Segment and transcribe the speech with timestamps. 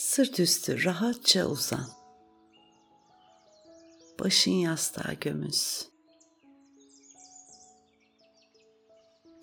[0.00, 1.86] Sırt üstü rahatça uzan.
[4.20, 5.88] Başın yastığa gömülsün.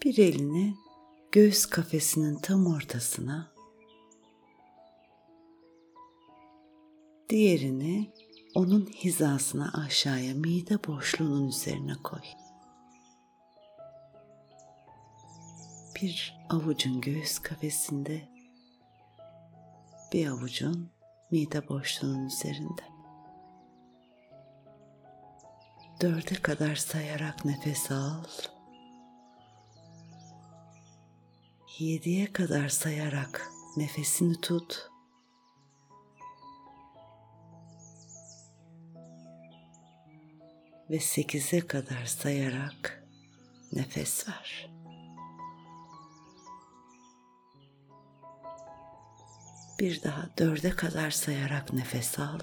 [0.03, 0.75] Bir elini
[1.31, 3.51] göğüs kafesinin tam ortasına,
[7.29, 8.13] diğerini
[8.55, 12.21] onun hizasına aşağıya mide boşluğunun üzerine koy.
[16.01, 18.36] Bir avucun göğüs kafesinde,
[20.13, 20.91] bir avucun
[21.31, 22.81] mide boşluğunun üzerinde.
[26.01, 28.23] Dörde kadar sayarak nefes al.
[31.79, 34.89] Yediye kadar sayarak nefesini tut.
[40.89, 43.07] Ve sekize kadar sayarak
[43.73, 44.76] nefes ver.
[49.79, 52.39] Bir daha dörde kadar sayarak nefes al.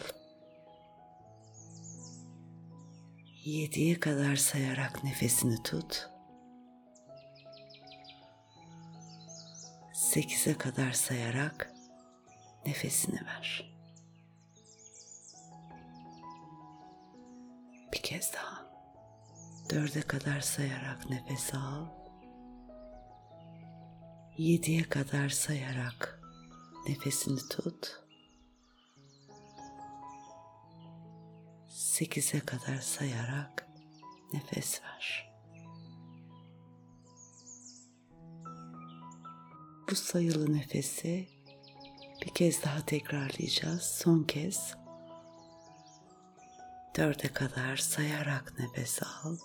[3.45, 6.11] Yediye kadar sayarak nefesini tut.
[9.93, 11.75] Sekize kadar sayarak
[12.67, 13.75] nefesini ver.
[17.93, 18.67] Bir kez daha.
[19.71, 21.87] Dörde kadar sayarak nefes al.
[24.39, 26.24] Yediye kadar sayarak
[26.89, 28.05] nefesini tut.
[31.69, 33.69] Sekize kadar sayarak
[34.33, 35.35] nefes ver.
[39.91, 41.29] Bu sayılı nefesi
[42.23, 43.83] bir kez daha tekrarlayacağız.
[43.83, 44.75] Son kez.
[46.97, 49.37] Dörde kadar sayarak nefes al.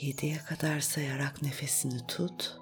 [0.00, 2.59] Yediye kadar sayarak nefesini tut.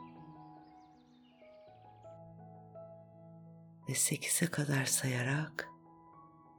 [3.88, 5.68] Ve sekize kadar sayarak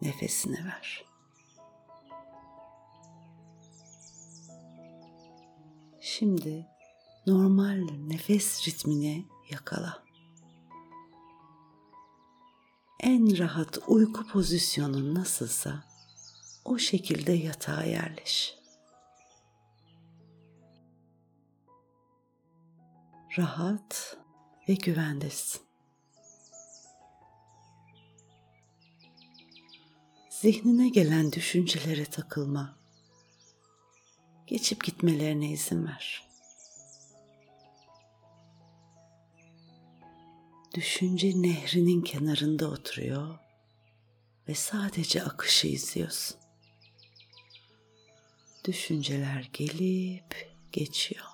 [0.02, 1.06] nefesini ver.
[6.02, 6.68] Şimdi
[7.28, 10.04] normal nefes ritmini yakala.
[13.00, 15.84] En rahat uyku pozisyonun nasılsa
[16.66, 18.56] o şekilde yatağa yerleş.
[23.38, 24.18] Rahat
[24.70, 25.69] ve güvendesin.
[30.42, 32.78] Zihnine gelen düşüncelere takılma.
[34.48, 36.30] Geçip gitmelerine izin ver.
[40.74, 43.40] düşünce nehrinin kenarında oturuyor
[44.48, 46.38] ve sadece akışı izliyorsun.
[48.66, 51.26] Düşünceler gelip geçiyor.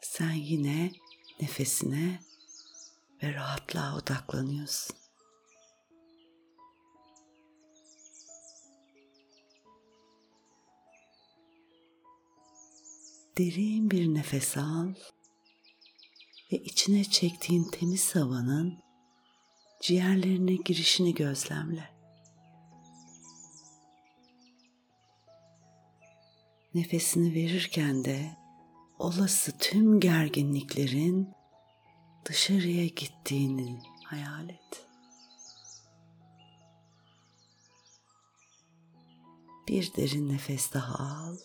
[0.00, 0.92] Sen yine
[1.40, 2.25] nefesine
[3.22, 4.96] ve rahatlığa odaklanıyorsun.
[13.38, 14.94] Derin bir nefes al
[16.52, 18.78] ve içine çektiğin temiz havanın
[19.80, 21.96] ciğerlerine girişini gözlemle.
[26.74, 28.36] Nefesini verirken de
[28.98, 31.28] olası tüm gerginliklerin
[32.28, 34.86] dışarıya gittiğini hayal et.
[39.68, 41.36] Bir derin nefes daha al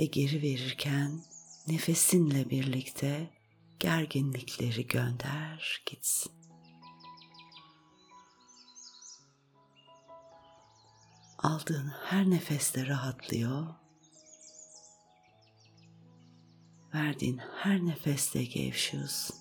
[0.00, 1.24] ve geri verirken
[1.68, 3.30] nefesinle birlikte
[3.80, 6.32] gerginlikleri gönder gitsin.
[11.38, 13.81] Aldığın her nefeste rahatlıyor.
[16.94, 19.36] Verdiğin her nefeste gevşiyorsun.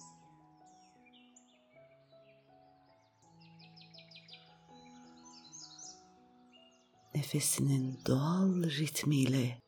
[7.15, 9.59] Nefesinin doğal ritmiyle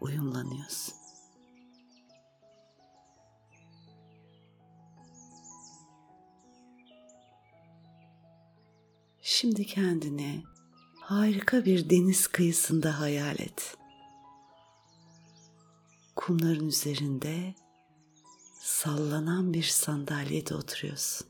[0.00, 0.94] uyumlanıyorsun.
[9.22, 10.44] Şimdi kendini
[11.00, 13.76] harika bir deniz kıyısında hayal et.
[16.26, 17.54] Kumların üzerinde
[18.60, 21.26] sallanan bir sandalyede oturuyorsun.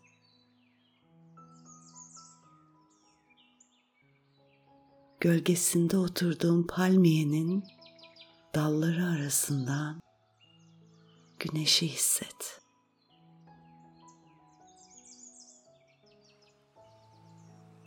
[5.21, 7.65] Gölgesinde oturduğun palmiyenin
[8.55, 10.01] dalları arasından
[11.39, 12.61] güneşi hisset.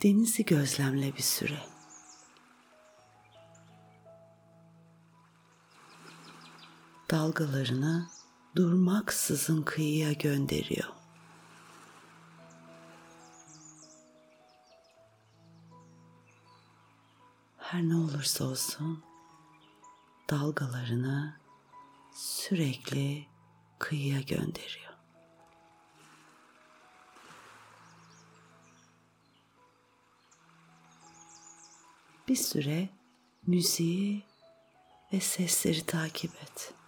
[0.04, 1.79] Denizi gözlemle bir süre.
[7.10, 8.10] Dalgalarını
[8.56, 10.90] durmaksızın kıyıya gönderiyor.
[17.58, 19.04] Her ne olursa olsun
[20.30, 21.40] dalgalarını
[22.14, 23.28] sürekli
[23.80, 24.94] kıyıya gönderiyor.
[32.28, 32.90] Bir süre
[33.48, 34.24] müziği
[35.14, 36.79] ve sesleri takip et.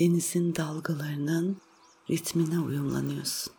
[0.00, 1.56] Denizin dalgalarının
[2.10, 3.52] ritmine uyumlanıyorsun.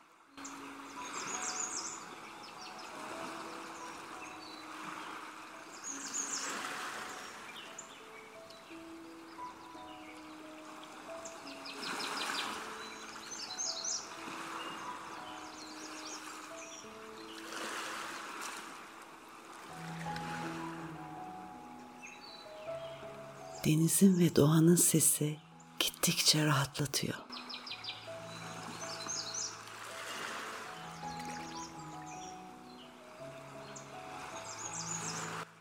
[23.66, 25.51] Denizin ve doğanın sesi
[26.02, 27.16] gittikçe rahatlatıyor.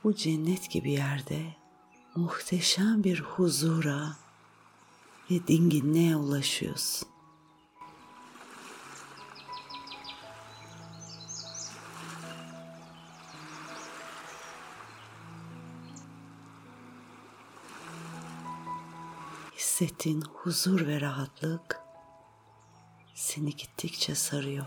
[0.05, 1.57] Bu cennet gibi yerde
[2.17, 4.17] muhteşem bir huzura
[5.31, 7.09] ve dinginliğe ulaşıyorsun.
[19.61, 21.81] Hissettiğin huzur ve rahatlık
[23.15, 24.67] seni gittikçe sarıyor.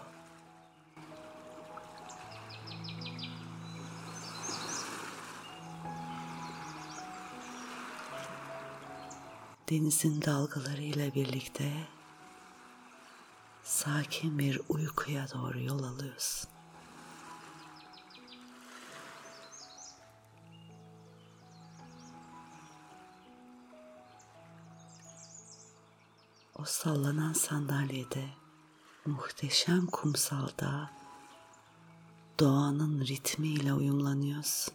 [9.70, 11.74] Denizin dalgalarıyla birlikte
[13.64, 16.53] sakin bir uykuya doğru yol alıyorsun.
[26.64, 28.30] O sallanan sandalyede
[29.06, 30.92] muhteşem kumsalda
[32.40, 34.74] doğanın ritmiyle uyumlanıyorsun.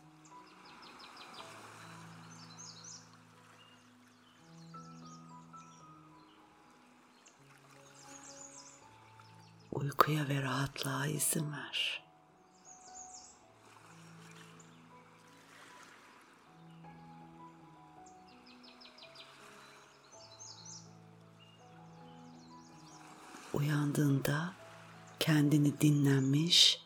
[9.72, 12.07] Uykuya ve rahatlığa izin ver.
[23.58, 24.54] Uyandığında
[25.20, 26.82] kendini dinlenmiş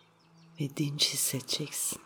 [0.60, 2.02] ve dinç hissedeceksin.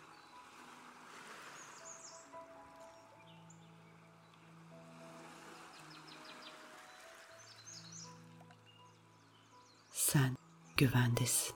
[9.91, 10.37] Sen
[10.77, 11.55] güvendesin.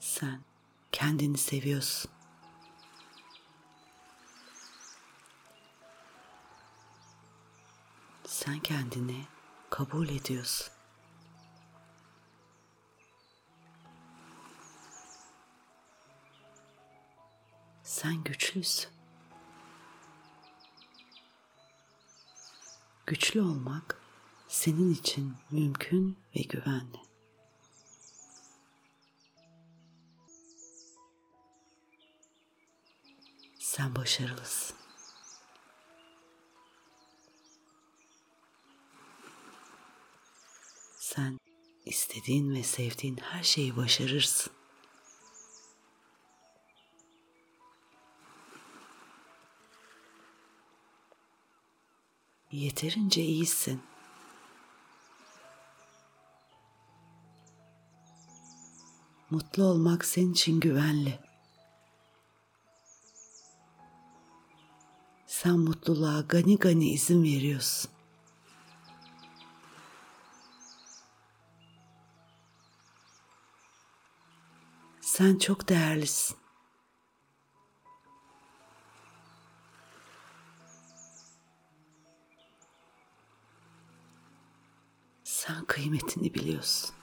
[0.00, 0.40] Sen
[0.92, 2.10] kendini seviyorsun.
[8.44, 9.24] Sen kendini
[9.70, 10.72] kabul ediyorsun.
[17.82, 18.90] Sen güçlüsün.
[23.06, 24.00] Güçlü olmak
[24.48, 27.02] senin için mümkün ve güvenli.
[33.58, 34.84] Sen başarılısın.
[41.14, 41.40] Sen
[41.86, 44.52] istediğin ve sevdiğin her şeyi başarırsın.
[52.52, 53.82] Yeterince iyisin.
[59.30, 61.18] Mutlu olmak senin için güvenli.
[65.26, 67.93] Sen mutluluğa gani gani izin veriyorsun.
[75.14, 76.36] Sen çok değerlisin.
[85.24, 86.94] Sen kıymetini biliyorsun.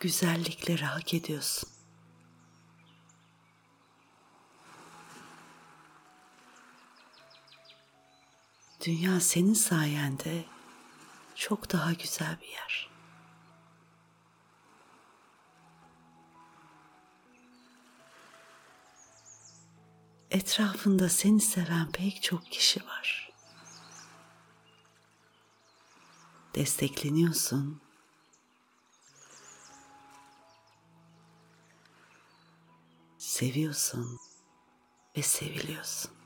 [0.00, 1.68] Güzellikleri hak ediyorsun.
[8.86, 10.57] Dünya senin sayende
[11.38, 12.90] çok daha güzel bir yer.
[20.30, 23.32] Etrafında seni seven pek çok kişi var.
[26.54, 27.80] Destekleniyorsun.
[33.18, 34.18] Seviyorsun
[35.16, 36.17] ve seviliyorsun.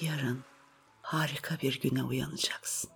[0.00, 0.44] Yarın
[1.02, 2.90] harika bir güne uyanacaksın.